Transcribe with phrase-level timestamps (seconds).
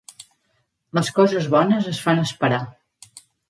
[0.99, 2.65] Les coses bones es fan esperar.